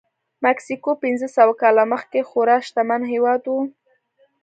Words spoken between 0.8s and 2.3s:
پنځه سوه کاله مخکې